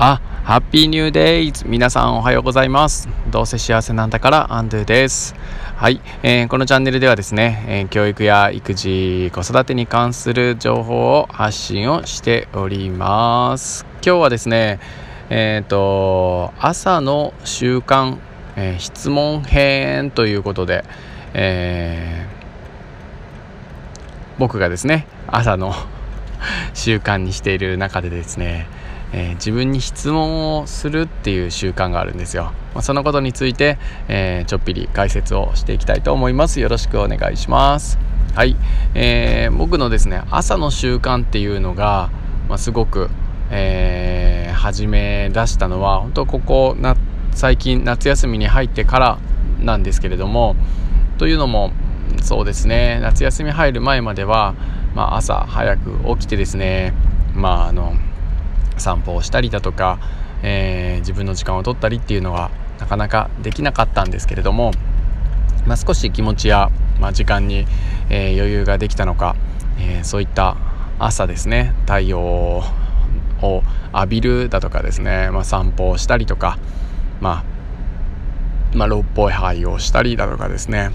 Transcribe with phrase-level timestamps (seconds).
[0.00, 3.08] あ、ハッピーニューデイズ皆さんおはようございます。
[3.32, 5.34] どうせ幸せなんだからアンドゥです。
[5.74, 13.86] はい、えー、このチャンネルではですね、えー、教育や育児、子育てに関する情報を発信をしております。
[13.94, 14.78] 今日はですね、
[15.30, 18.18] えっ、ー、と、朝の習慣、
[18.54, 20.84] え質問編ということで、
[21.34, 22.24] え
[24.38, 25.74] 僕がですね、朝の
[26.72, 28.68] 習慣にしている中でですね、
[29.12, 36.60] えー、自分に質問をするっていう習慣があるんですよ、まあ、そのことについて、えー、ちょっぴり解説をしていきたいと思います。
[36.60, 37.98] よろしくお願いします。
[38.34, 38.56] はい、
[38.94, 42.10] えー、僕のですね朝の習慣っていうのが、
[42.48, 43.08] まあ、すごく、
[43.50, 46.96] えー、始め出したのは本当ここな
[47.32, 49.18] 最近夏休みに入ってから
[49.60, 50.54] なんですけれども
[51.16, 51.72] というのも
[52.22, 53.00] そうですね。
[53.02, 54.54] 夏休み入る前までは、
[54.94, 56.94] まあ、朝早く起きてですね
[57.34, 57.94] まああの
[58.80, 59.98] 散歩をしたりだとか、
[60.42, 64.72] えー、自分の時間を取ったりっていうのはなかなかできなかったんですけれども、
[65.66, 66.70] まあ、少し気持ちや、
[67.00, 67.66] まあ、時間に、
[68.10, 69.36] えー、余裕ができたのか、
[69.78, 70.56] えー、そういった
[70.98, 73.62] 朝ですね太陽を
[73.92, 76.58] 浴びるだとかですね、まあ、散歩をしたりとか、
[77.20, 77.44] ま
[78.74, 80.90] あ、まあ、六歩杯をしたりだとかですね、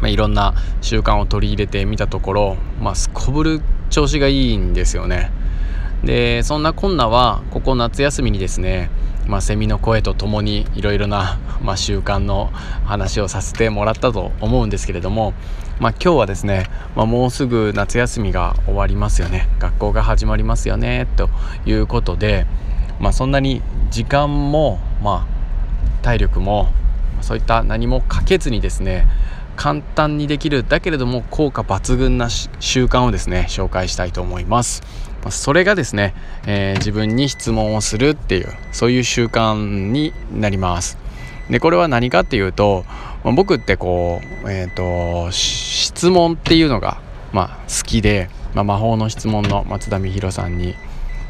[0.00, 5.30] まあ、いろんな習慣を取り入れてみたところ、まあ、すこぶる調子がいいんですよね。
[6.06, 8.90] でそんなこんなはここ夏休みにですね、
[9.26, 12.50] まあ、セミの声とともにいろいろな、 まあ、習慣の
[12.84, 15.34] 話をさせてもらったと思うんですけれども、
[15.80, 19.48] まあ、今日はですね、まあ、もうすぐ夏休みが終わりますよね。
[19.58, 21.28] 学校が始まりますよねと
[21.66, 22.46] いうことで、
[23.00, 26.70] まあ、そんなに時間も、まあ、体力も
[27.20, 29.08] そういった何もかけずにですね
[29.56, 34.82] 簡単にできるだけれども効果抜群な習慣をですね紹介したいと思います。
[35.30, 36.14] それがですね、
[36.46, 40.98] えー、自分に質問をするっていうそういう習慣になります。
[41.50, 42.84] でこれは何かっていうと、
[43.22, 47.00] まあ、僕ってこう、えーと、質問っていうのが、
[47.32, 50.74] まあ、好きで、まあ、魔法の質問の松田美弘さんに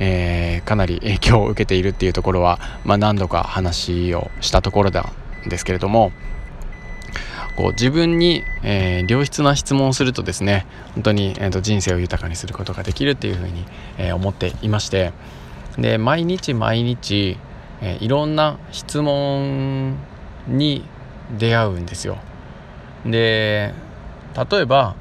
[0.00, 6.10] えー、かなり影響を受けているっていうところは、ま、何度か話をしたところなんですけれども、
[7.56, 13.64] こう自分に、えー、良質な質問をするとですね本当に、えーと、人生を豊かにすることができるっていうふうに、
[13.98, 15.12] えー、思っていまして
[15.78, 17.38] で毎日毎日、
[17.80, 19.96] えー、いろんな質問
[20.46, 20.84] に
[21.38, 22.18] 出会うんですよ。
[23.04, 23.72] で
[24.50, 24.94] 例えば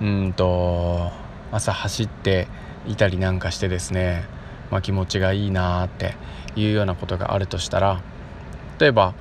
[0.00, 1.10] うんと
[1.52, 2.48] 朝走って
[2.86, 4.24] いたりなんかしてですね、
[4.70, 6.14] まあ、気持ちがいいなって
[6.56, 8.02] いうようなことがあるとしたら
[8.78, 9.14] 例えば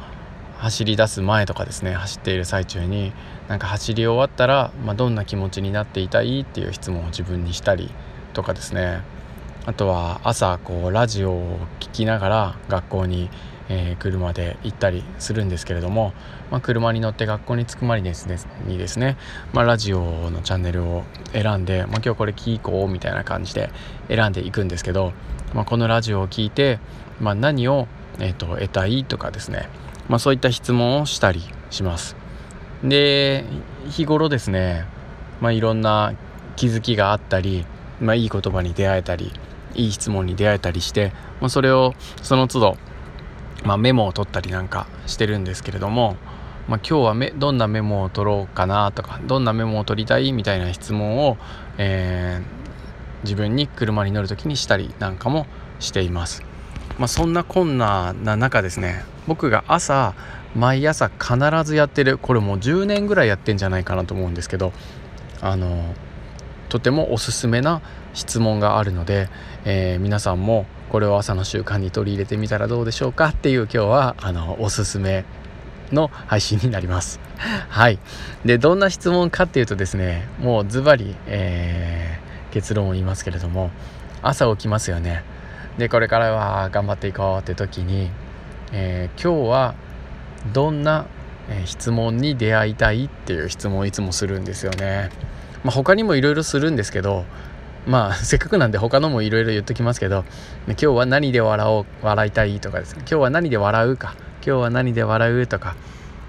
[0.66, 3.14] 走り出す前とかですね走っている最中に
[3.48, 7.92] なんか走り終わったら、まあ、どんな気持ちになっていたいっていう質問を自分にしたり
[8.34, 9.04] とかですね。
[9.68, 13.30] あとは朝こうラジオを聴きながら学校に、
[13.70, 16.14] えー、車で行ったりするんですけれども、
[16.50, 19.18] まあ、車に乗って学校に着くまでですねにですね、
[19.54, 23.70] まあ、ラジオのチャンネルを選んで、まあ、今日これ聞こうみたいな感じで
[24.08, 25.14] 選んでいくんですけど、
[25.54, 26.80] まあ、このラジオを聴いて、
[27.20, 27.88] まあ、何を、
[28.18, 29.70] えーと得たいとかですね
[30.08, 32.16] まあ、そういった質問をしたりします
[32.84, 33.46] で
[33.90, 34.86] 日頃ですね、
[35.42, 36.14] まあ、いろんな
[36.56, 37.66] 気づきがあったり、
[38.00, 39.32] まあ、いい言葉に出会えたり
[39.76, 41.12] いい質問に出会えたりして、
[41.42, 42.78] まあ、それをその都度、
[43.66, 46.18] まあ、メモを取ったりなんかしてるんですけれども、
[46.68, 51.38] まあ、今日はめどんなメモを取ろうかなとかどんなメモを取りたいみたいな質問を、
[51.78, 55.46] えー、自分に車に乗る時にしたりなんかも
[55.80, 56.55] しています。
[56.98, 60.14] まあ、そんな困難な中ですね僕が朝
[60.56, 61.36] 毎朝必
[61.66, 64.72] ずやってるこれもう10年ぐらいやってんじゃないかなと思うんですけど
[65.42, 65.94] あの
[66.70, 67.82] とてもおすすめな
[68.14, 69.30] 質問があるので、
[69.66, 73.28] えー、皆さんもこれを朝の習慣に取り入れてみたらどうでしょうか？
[73.30, 75.26] っていう今日はあのおすすめ
[75.92, 77.20] の配信になります。
[77.70, 78.00] はい。
[78.44, 82.20] で、どんな質問かっていうとですね、もうズバリ、え、
[82.52, 83.72] 結論を言いますけれども、
[84.22, 85.24] 朝起きますよね。
[85.78, 88.10] で、これからは頑張っていこうって時に、
[88.72, 89.76] えー、今日は
[90.54, 91.06] どんな、
[91.66, 95.12] 質問に出会いたいっていう質問をいつもするんですよね。
[95.64, 97.26] まあ、他にもいろいろするんですけど
[97.88, 100.24] まあ せっかくなんで他のもいろいろ言っときますけど
[100.68, 103.00] 今日は何で笑おう笑いたいとかですね。
[103.02, 104.16] 今日は何で笑うか。
[104.46, 105.76] 今日は何で笑うとか、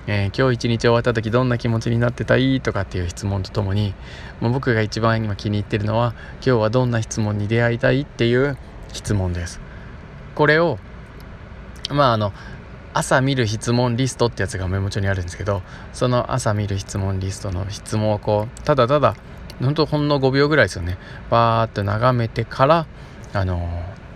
[0.07, 3.93] えー、今日一日終わった時どんな気持ちになってたいとかっていう質問とともに、
[4.41, 8.57] まあ、僕が一番今気に入ってるのは今日はどんな質問に出会いたいっていう
[8.93, 9.61] 質問です。
[10.35, 10.79] これを
[11.91, 12.33] まああの
[12.95, 15.63] 朝見る質問リストってやつがメモ帳にあるんですけど
[15.93, 19.17] その朝見る質問リストの質問をこうただただ
[19.61, 20.99] ほんとほんの5秒ぐらいですよね。
[21.31, 22.87] バーッと眺めてから
[23.33, 23.69] あの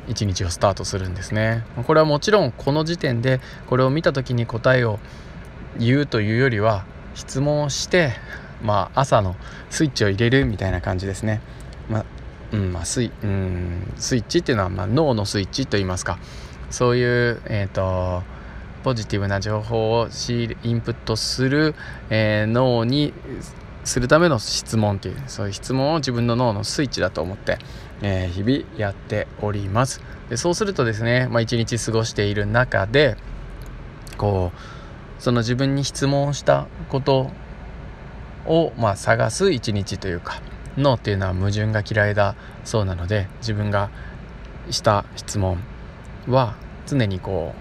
[0.08, 1.64] 一日をスタートするんですね。
[1.87, 4.99] これはもちろんこの時点でこれを見た時に答えを
[5.78, 6.84] 言うというよりは
[7.14, 8.12] 質問をして
[8.62, 9.37] まあ朝の
[9.70, 11.40] スイッチを入れるみたいな感じですね。
[11.88, 12.05] まあ
[12.52, 16.19] うんまあ、スイうんスイッチっていうのは、まあ、脳のスイッチといいますか。
[16.70, 18.23] そういう、えーと、
[18.85, 21.75] ポジティブな情報をインプットする、
[22.11, 23.12] えー、脳に
[23.85, 27.58] するための質問というそういう質問を自分の脳のスイッチだと思って、
[28.02, 30.00] えー、日々やっております。
[30.29, 33.17] でそうするとですね、まあ、一日過ごしている中で
[34.17, 37.31] こうその自分に質問したこと
[38.47, 40.41] を、まあ、探す一日というか
[40.76, 42.34] 脳っていうのは矛盾が嫌いだ
[42.64, 43.90] そうなので自分が
[44.70, 45.58] した質問
[46.28, 46.56] は
[46.87, 47.55] 常にこ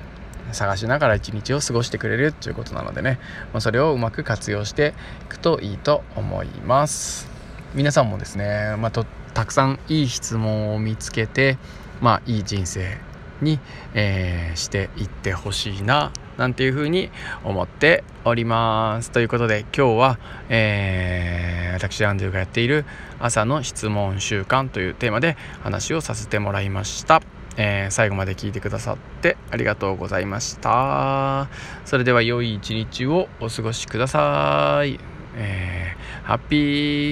[0.52, 3.20] う探しながら一日を過ごしてくれるということなのでね、
[3.54, 4.94] まあ、それをうまく活用して
[5.26, 7.28] いくといいと思います。
[7.76, 11.58] 皆さんもですね、まあ、とたくさんいい質問を見つけて、
[12.02, 12.98] まあ、いい人生
[13.42, 13.60] に、
[13.94, 17.10] えー、していってほしいななんていうふうに
[17.44, 19.12] 思っております。
[19.12, 20.20] ということで今日は、
[20.50, 22.86] えー、私アンドゥがやっている
[23.20, 27.22] 朝の質問習慣というテーマで話をさせてもらいました。
[27.58, 31.50] えー、最後まで聞いてくださってありがとうございました。
[31.84, 34.98] それでは良い一日をお過ごしください、
[35.36, 36.56] えー、ハッピ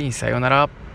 [0.08, 0.87] ーさようなら。